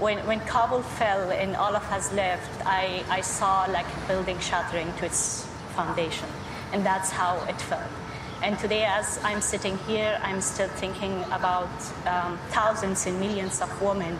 [0.00, 4.38] when, when Kabul fell and all of us left, I, I saw like a building
[4.38, 6.28] shattering to its foundation.
[6.72, 7.90] And that's how it felt.
[8.42, 11.68] And today, as I'm sitting here, I'm still thinking about
[12.06, 14.18] um, thousands and millions of women,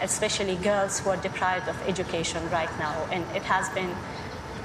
[0.00, 2.94] especially girls who are deprived of education right now.
[3.10, 3.90] And it has been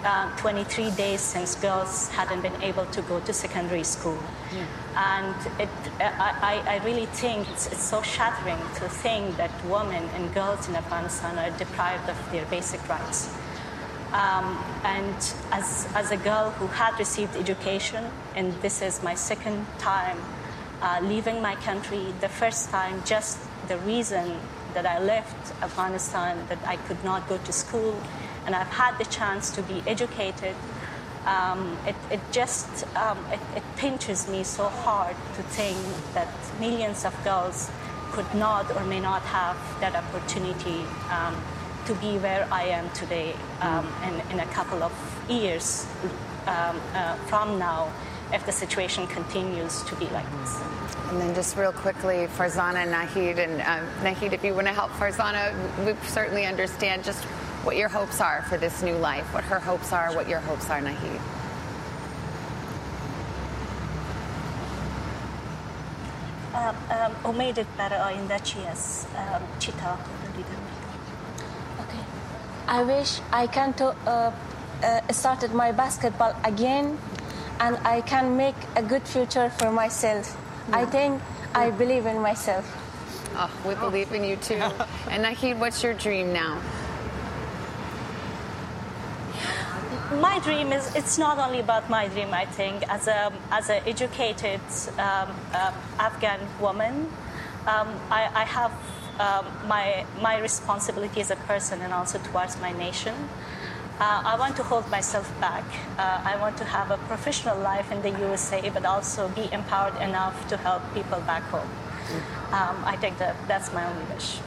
[0.03, 4.17] uh, 23 days since girls hadn't been able to go to secondary school.
[4.53, 4.65] Yeah.
[4.95, 10.33] And it, I, I really think it's, it's so shattering to think that women and
[10.33, 13.29] girls in Afghanistan are deprived of their basic rights.
[14.11, 15.15] Um, and
[15.51, 18.03] as, as a girl who had received education,
[18.35, 20.17] and this is my second time
[20.81, 24.35] uh, leaving my country, the first time, just the reason
[24.73, 27.95] that I left Afghanistan, that I could not go to school,
[28.45, 30.56] and I've had the chance to be educated,
[31.25, 35.77] um, it, it, just um, it, it, pinches me so hard to think
[36.13, 36.27] that
[36.60, 37.69] millions of girls
[38.12, 41.36] could not or may not have that opportunity um,
[41.86, 44.91] to be where I am today um, in, in a couple of
[45.30, 45.86] years
[46.47, 47.91] um, uh, from now
[48.34, 50.60] if the situation continues to be like this.
[51.10, 54.91] And then just real quickly, Farzana, Nahid, and um, Nahid, if you want to help
[54.91, 55.54] Farzana,
[55.86, 57.25] we certainly understand just
[57.63, 60.69] what your hopes are for this new life, what her hopes are, what your hopes
[60.69, 61.21] are, Nahid.
[66.54, 67.15] Um, um,
[67.78, 67.95] better
[71.80, 72.04] Okay.
[72.67, 74.32] I wish I can to, uh,
[74.84, 76.97] uh, started my basketball again
[77.60, 80.36] and I can make a good future for myself.
[80.69, 80.80] Yeah.
[80.80, 81.60] I think yeah.
[81.60, 82.65] I believe in myself.
[83.36, 84.56] Oh, we believe in you too.
[85.10, 86.60] and Nahid, what's your dream now?
[90.19, 93.82] My dream is it's not only about my dream i think as a as an
[93.86, 94.60] educated
[94.97, 97.08] um, uh, afghan woman
[97.67, 98.71] um, I, I, have
[99.19, 103.13] um, my my responsibility as a person and also towards my nation
[104.00, 105.63] uh, I want to hold myself back.
[106.00, 109.95] Uh, I want to have a professional life in the USA, but also be empowered
[110.02, 111.69] enough to help people back home.
[112.52, 114.39] Um, I think that that's my only wish.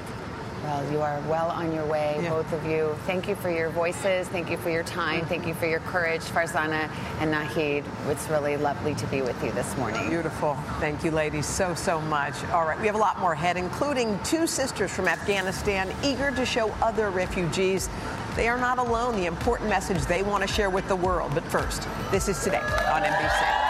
[0.65, 2.31] Well, you are well on your way, yeah.
[2.31, 2.97] both of you.
[3.07, 4.27] Thank you for your voices.
[4.29, 5.21] Thank you for your time.
[5.21, 5.29] Mm-hmm.
[5.29, 7.85] Thank you for your courage, Farzana and Nahid.
[8.09, 10.09] It's really lovely to be with you this morning.
[10.09, 10.55] Beautiful.
[10.81, 12.43] Thank you, ladies, so, so much.
[12.47, 16.47] All right, we have a lot more ahead, including two sisters from Afghanistan eager to
[16.47, 17.91] show other refugees
[18.37, 21.33] they are not alone, the important message they want to share with the world.
[21.35, 23.64] But first, this is today on NBC.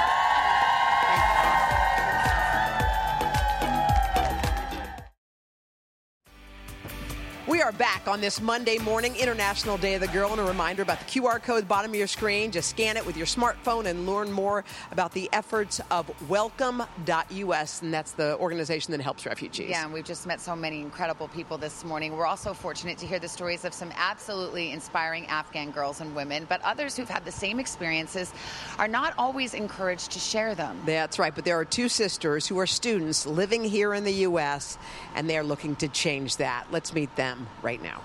[7.78, 11.04] Back on this Monday morning, International Day of the Girl, and a reminder about the
[11.06, 12.52] QR code bottom of your screen.
[12.52, 17.92] Just scan it with your smartphone and learn more about the efforts of Welcome.us, and
[17.92, 19.70] that's the organization that helps refugees.
[19.70, 22.16] Yeah, and we've just met so many incredible people this morning.
[22.16, 26.46] We're also fortunate to hear the stories of some absolutely inspiring Afghan girls and women,
[26.48, 28.32] but others who've had the same experiences
[28.78, 30.80] are not always encouraged to share them.
[30.86, 34.78] That's right, but there are two sisters who are students living here in the U.S.,
[35.16, 36.66] and they're looking to change that.
[36.70, 38.00] Let's meet them right now?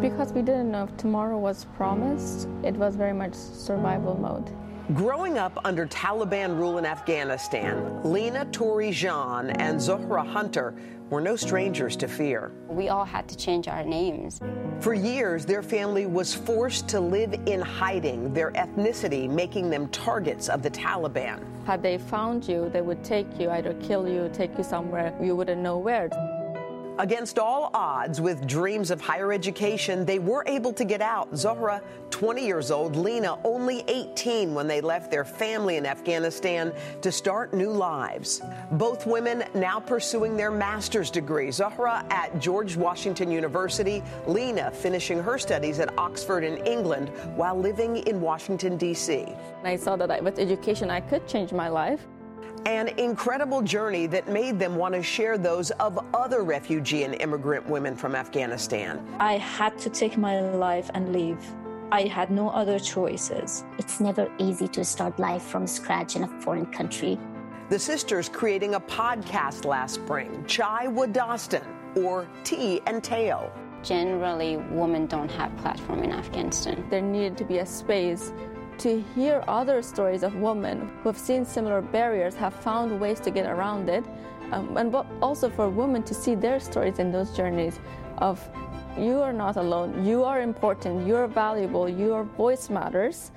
[0.00, 4.50] Because we didn't know if tomorrow was promised, it was very much survival mode.
[4.94, 10.74] Growing up under Taliban rule in Afghanistan, Lena Torijan and Zohra Hunter
[11.10, 12.52] were no strangers to fear.
[12.68, 14.40] We all had to change our names.
[14.80, 20.48] For years, their family was forced to live in hiding, their ethnicity making them targets
[20.48, 21.42] of the Taliban.
[21.66, 25.34] Had they found you, they would take you, either kill you, take you somewhere you
[25.34, 26.08] wouldn't know where.
[26.98, 31.30] Against all odds, with dreams of higher education, they were able to get out.
[31.30, 31.80] Zohra,
[32.10, 37.54] 20 years old, Lena, only 18 when they left their family in Afghanistan to start
[37.54, 38.42] new lives.
[38.72, 41.50] Both women now pursuing their master's degree.
[41.50, 47.98] Zohra at George Washington University, Lena finishing her studies at Oxford in England while living
[48.08, 49.24] in Washington, D.C.
[49.62, 52.04] I saw that with education I could change my life.
[52.66, 57.66] An incredible journey that made them want to share those of other refugee and immigrant
[57.68, 59.06] women from Afghanistan.
[59.20, 61.38] I had to take my life and leave.
[61.90, 63.64] I had no other choices.
[63.78, 67.18] It's never easy to start life from scratch in a foreign country.
[67.70, 71.64] The sisters creating a podcast last spring, Chai Wadastan,
[71.96, 73.52] or Tea and Tale.
[73.82, 76.86] Generally, women don't have platform in Afghanistan.
[76.90, 78.32] There needed to be a space
[78.78, 83.30] to hear other stories of women who have seen similar barriers, have found ways to
[83.30, 84.04] get around it,
[84.52, 87.78] um, and also for women to see their stories in those journeys
[88.18, 88.46] of
[88.98, 93.30] you are not alone, you are important, you're valuable, your voice matters.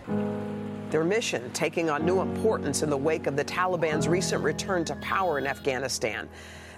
[0.89, 4.95] Their mission taking on new importance in the wake of the Taliban's recent return to
[4.97, 6.27] power in Afghanistan.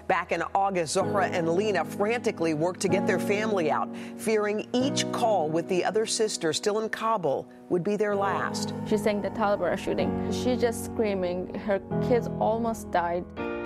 [0.06, 3.88] Back in August, Zohra and Lena frantically worked to get their family out,
[4.18, 8.74] fearing each call with the other sister still in Kabul would be their last.
[8.86, 10.30] She's saying the Taliban are shooting.
[10.30, 11.54] She's just screaming.
[11.54, 13.24] Her kids almost died.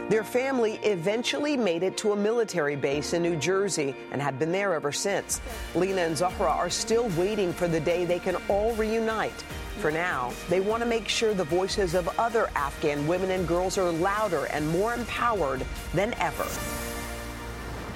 [0.09, 4.53] Their family eventually made it to a military base in New Jersey and have been
[4.53, 5.41] there ever since.
[5.75, 9.45] Lena and Zohra are still waiting for the day they can all reunite.
[9.79, 13.79] For now, they want to make sure the voices of other Afghan women and girls
[13.79, 15.65] are louder and more empowered
[15.95, 16.45] than ever.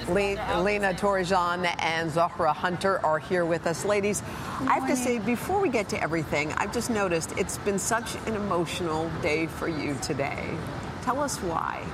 [0.09, 3.85] Le- Lena Torijan and Zohra Hunter are here with us.
[3.85, 4.23] Ladies,
[4.61, 8.15] I have to say, before we get to everything, I've just noticed it's been such
[8.27, 10.56] an emotional day for you today.
[11.02, 11.85] Tell us why.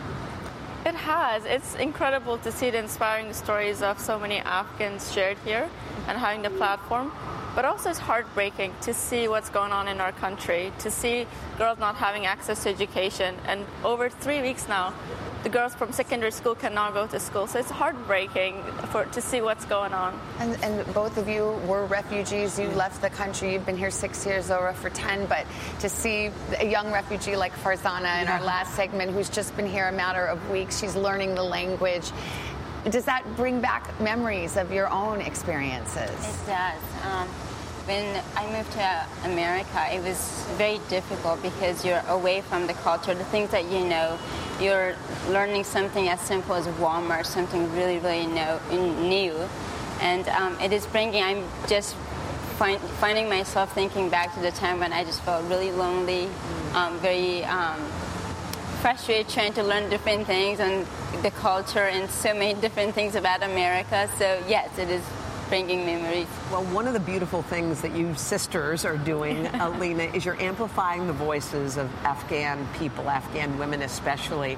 [0.84, 1.44] It has.
[1.46, 5.68] It's incredible to see the inspiring stories of so many Afghans shared here
[6.06, 7.10] and having the platform.
[7.58, 11.26] But also, it's heartbreaking to see what's going on in our country, to see
[11.58, 13.34] girls not having access to education.
[13.48, 14.94] And over three weeks now,
[15.42, 17.48] the girls from secondary school cannot go to school.
[17.48, 20.20] So it's heartbreaking for to see what's going on.
[20.38, 22.60] And, and both of you were refugees.
[22.60, 23.54] You left the country.
[23.54, 25.26] You've been here six years, Zohra, for 10.
[25.26, 25.44] But
[25.80, 26.30] to see
[26.60, 30.24] a young refugee like Farzana in our last segment, who's just been here a matter
[30.24, 32.12] of weeks, she's learning the language.
[32.88, 36.08] Does that bring back memories of your own experiences?
[36.08, 36.82] It does.
[37.04, 37.28] Um,
[37.88, 43.14] when I moved to America, it was very difficult because you're away from the culture,
[43.14, 44.18] the things that you know.
[44.60, 44.94] You're
[45.30, 49.48] learning something as simple as Walmart, something really, really new.
[50.02, 51.94] And um, it is bringing, I'm just
[52.58, 56.28] find, finding myself thinking back to the time when I just felt really lonely,
[56.74, 57.80] um, very um,
[58.82, 60.86] frustrated trying to learn different things and
[61.22, 64.10] the culture and so many different things about America.
[64.18, 65.02] So, yes, it is
[65.48, 66.26] bringing memories.
[66.50, 71.06] Well, one of the beautiful things that you sisters are doing, Alina, is you're amplifying
[71.06, 74.54] the voices of Afghan people, Afghan women especially.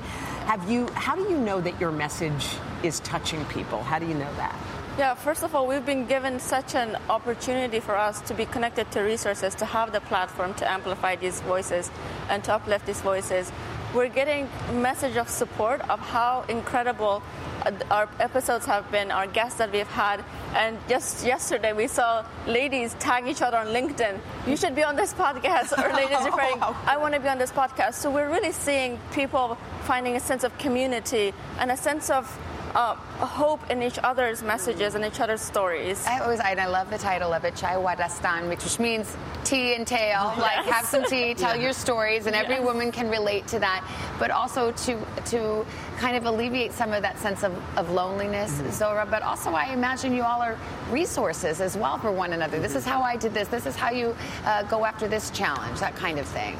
[0.47, 0.89] Have you?
[0.95, 3.83] How do you know that your message is touching people?
[3.83, 4.59] How do you know that?
[4.99, 8.91] Yeah, first of all, we've been given such an opportunity for us to be connected
[8.91, 11.91] to resources, to have the platform to amplify these voices
[12.29, 13.51] and to uplift these voices.
[13.93, 17.25] We're getting message of support of how incredible
[17.67, 20.25] uh, our episodes have been, our guests that we've had.
[20.55, 24.17] And just yesterday, we saw ladies tag each other on LinkedIn.
[24.47, 25.77] You should be on this podcast.
[25.77, 27.95] Or ladies referring, I want to be on this podcast.
[27.95, 32.27] So we're really seeing people finding a sense of community and a sense of
[32.75, 36.05] uh, hope in each other's messages and each other's stories.
[36.07, 39.87] I always, and I love the title of it, Chai Wadastan, which means tea and
[39.87, 40.33] tale.
[40.37, 40.39] Yes.
[40.51, 41.63] Like have some tea, tell Yeah.
[41.63, 43.85] your stories, and every woman can relate to that.
[44.19, 45.67] But also to to
[45.99, 48.69] kind of alleviate some of that sense of, of loneliness, Mm-hmm.
[48.71, 49.11] Zohra.
[49.11, 50.57] But also, I imagine you all are
[50.91, 52.59] resources as well for one another.
[52.61, 53.49] This is how I did this.
[53.49, 54.15] This is how you
[54.45, 55.81] uh, go after this challenge.
[55.81, 56.57] That kind of thing.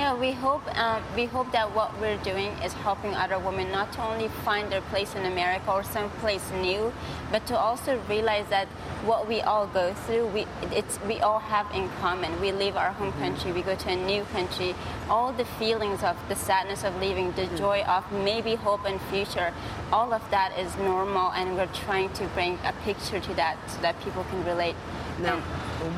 [0.00, 3.92] Yeah, we hope um, we hope that what we're doing is helping other women not
[3.92, 6.90] to only find their place in America or someplace new,
[7.30, 8.66] but to also realize that
[9.04, 12.40] what we all go through, we it's we all have in common.
[12.40, 14.74] We leave our home country, we go to a new country.
[15.10, 19.52] All the feelings of the sadness of leaving, the joy of maybe hope and future,
[19.92, 23.78] all of that is normal, and we're trying to bring a picture to that so
[23.82, 24.76] that people can relate.
[25.20, 25.42] Now,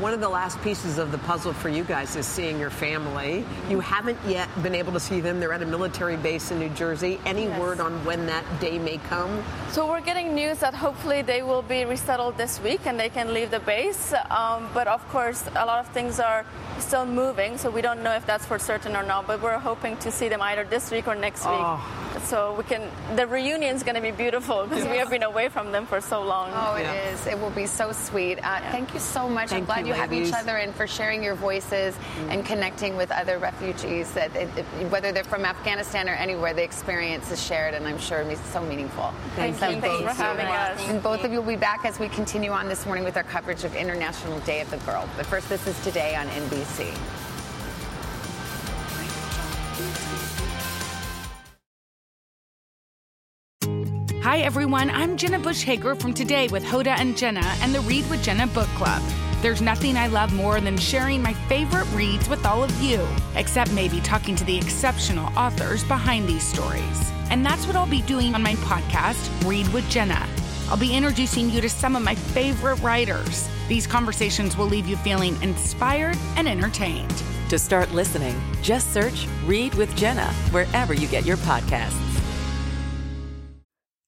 [0.00, 3.44] one of the last pieces of the puzzle for you guys is seeing your family.
[3.68, 5.40] You haven't yet been able to see them.
[5.40, 7.20] They're at a military base in New Jersey.
[7.26, 9.42] Any word on when that day may come?
[9.70, 13.34] So we're getting news that hopefully they will be resettled this week and they can
[13.34, 14.14] leave the base.
[14.30, 16.46] Um, but of course, a lot of things are
[16.78, 19.26] still moving, so we don't know if that's for certain or not.
[19.26, 21.54] But we're hoping to see them either this week or next week.
[21.58, 22.11] Oh.
[22.24, 22.88] So we can.
[23.16, 26.00] The reunion is going to be beautiful because we have been away from them for
[26.00, 26.50] so long.
[26.54, 27.26] Oh, it is.
[27.26, 28.38] It will be so sweet.
[28.42, 29.52] Uh, Thank you so much.
[29.52, 31.94] I'm glad you, you, have each other and for sharing your voices
[32.28, 34.12] and connecting with other refugees.
[34.12, 37.98] That it, it- whether they're from Afghanistan or anywhere, the experience is shared, and I'm
[37.98, 39.12] sure it's so meaningful.
[39.36, 39.80] Thank So you.
[39.80, 40.22] Thanks for both you.
[40.24, 40.88] having us.
[40.88, 43.22] And both of you will be back as we continue on this morning with our
[43.24, 45.08] coverage of International Day of the Girl.
[45.16, 46.96] But first, this is today on NBC.
[54.32, 54.88] Hi, everyone.
[54.88, 58.46] I'm Jenna Bush Hager from Today with Hoda and Jenna and the Read with Jenna
[58.46, 59.02] book club.
[59.42, 63.06] There's nothing I love more than sharing my favorite reads with all of you,
[63.36, 67.12] except maybe talking to the exceptional authors behind these stories.
[67.28, 70.26] And that's what I'll be doing on my podcast, Read with Jenna.
[70.70, 73.50] I'll be introducing you to some of my favorite writers.
[73.68, 77.22] These conversations will leave you feeling inspired and entertained.
[77.50, 82.11] To start listening, just search Read with Jenna wherever you get your podcasts.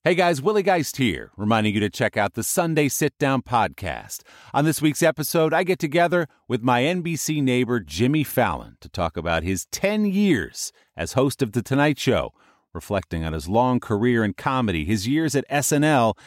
[0.06, 4.20] Hey guys, Willie Geist here, reminding you to check out the Sunday Sit Down podcast.
[4.52, 9.16] On this week's episode, I get together with my NBC neighbor Jimmy Fallon to talk
[9.16, 12.34] about his 10 years as host of The Tonight Show,
[12.74, 16.18] reflecting on his long career in comedy, his years at SNL,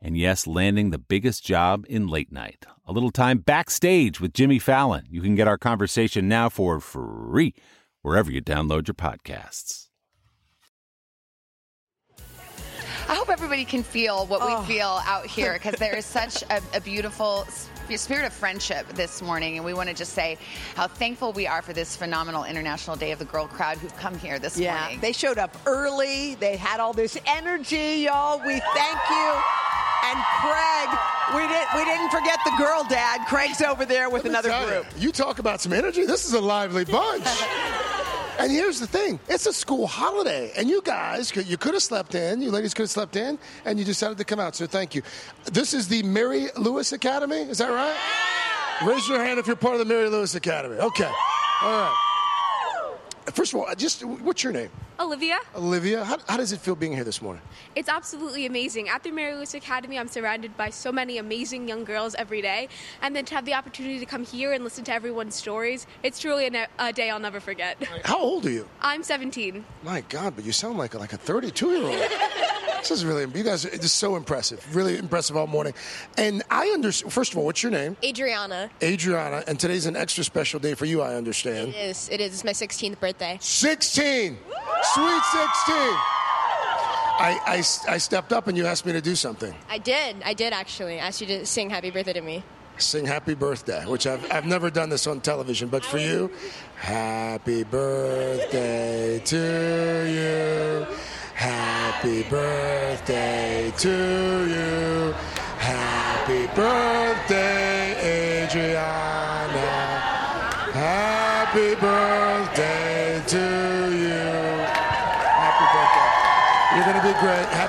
[0.00, 2.64] and yes, landing the biggest job in late night.
[2.86, 5.04] A little time backstage with Jimmy Fallon.
[5.10, 7.52] You can get our conversation now for free
[8.00, 9.85] wherever you download your podcasts.
[13.08, 14.60] I hope everybody can feel what Oh.
[14.60, 17.46] we feel out here because there is such a, a beautiful
[17.94, 19.56] spirit of friendship this morning.
[19.56, 20.38] And we want to just say
[20.74, 24.18] how thankful we are for this phenomenal International Day of the Girl crowd who've come
[24.18, 25.00] here this Yeah, morning.
[25.00, 26.34] they showed up early.
[26.34, 28.38] They had all this energy, y'all.
[28.38, 29.32] We thank you.
[30.04, 30.98] And Craig,
[31.34, 33.24] we didn't we didn't forget the girl dad.
[33.28, 34.86] Craig's over there with another group.
[34.96, 36.06] You, you talk about some energy.
[36.06, 37.24] This is a lively bunch.
[38.38, 41.82] and here's the thing: it's a school holiday, and you guys, could- you could have
[41.82, 42.40] slept in.
[42.42, 44.54] You ladies could have slept in, and you decided to come out.
[44.56, 45.02] So thank you.
[45.52, 47.42] This is the Mary Louis Academy.
[47.42, 47.96] Is that right?
[48.86, 50.76] Raise your hand if you're part of the Mary Louis Academy.
[50.76, 51.10] Okay.
[51.62, 51.96] All right.
[53.32, 54.70] first of all, just what's your name?
[54.98, 55.38] Olivia.
[55.54, 56.04] Olivia.
[56.04, 57.42] How, how does it feel being here this morning?
[57.74, 58.88] It's absolutely amazing.
[58.88, 62.68] At the Mary Louise Academy, I'm surrounded by so many amazing young girls every day.
[63.02, 66.18] And then to have the opportunity to come here and listen to everyone's stories, it's
[66.18, 67.76] truly a, a day I'll never forget.
[68.04, 68.68] How old are you?
[68.80, 69.64] I'm 17.
[69.82, 72.10] My God, but you sound like like a 32 year old.
[72.88, 73.64] this is really you guys.
[73.64, 74.74] It's just so impressive.
[74.74, 75.74] Really impressive all morning.
[76.16, 77.12] And I understand.
[77.12, 77.96] First of all, what's your name?
[78.04, 78.70] Adriana.
[78.82, 79.42] Adriana.
[79.46, 81.02] And today's an extra special day for you.
[81.02, 81.70] I understand.
[81.70, 82.08] It is.
[82.08, 82.32] It is.
[82.32, 83.38] It's my 16th birthday.
[83.40, 84.38] 16.
[84.94, 85.76] Sweet 16.
[87.18, 87.56] I, I,
[87.88, 89.54] I stepped up and you asked me to do something.
[89.68, 90.16] I did.
[90.24, 92.42] I did actually I asked you to sing happy birthday to me.
[92.78, 96.30] Sing happy birthday, which I've, I've never done this on television, but for you,
[96.76, 100.94] happy birthday to you.
[101.34, 105.12] Happy birthday to you.
[105.58, 109.60] Happy birthday, Adriana.
[110.72, 111.95] Happy birthday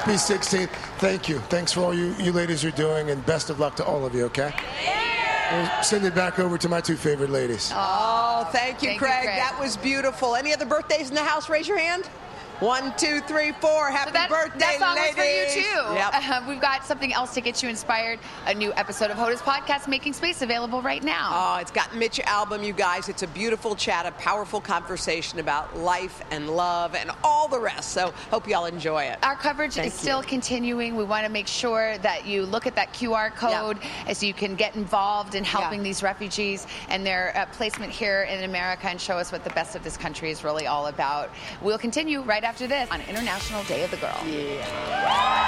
[0.08, 0.70] Happy 16th.
[1.00, 1.38] Thank you.
[1.50, 4.16] Thanks for all you, you ladies are doing, and best of luck to all of
[4.16, 4.54] you, okay?
[5.52, 7.74] We'll send it back over to my two favorite ladies.
[7.76, 9.24] Oh, thank you, Thank you, Craig.
[9.26, 9.38] Craig.
[9.38, 10.38] That was beautiful.
[10.38, 11.50] Any other birthdays in the house?
[11.50, 12.08] Raise your hand.
[12.60, 13.90] One, two, three, four.
[13.92, 15.16] Happy that, birthday, that song ladies.
[15.16, 15.94] was for you too.
[15.94, 16.14] Yep.
[16.28, 18.20] Uh, we've got something else to get you inspired.
[18.48, 21.30] A new episode of Hoda's podcast, Making Space, available right now.
[21.32, 23.08] Oh, it's got Mitch Albom, you guys.
[23.08, 27.92] It's a beautiful chat, a powerful conversation about life and love and all the rest.
[27.92, 29.20] So hope you all enjoy it.
[29.24, 30.96] Our coverage Thank is still continuing.
[30.98, 33.78] We want to make sure that you look at that QR code
[34.14, 35.84] so you can get involved in helping Yeah.
[35.86, 39.76] these refugees and their uh, placement here in America and show us what the best
[39.76, 41.30] of this country is really all about.
[41.62, 44.18] We'll continue right after this on International Day of the Girl.
[44.26, 45.48] Yeah.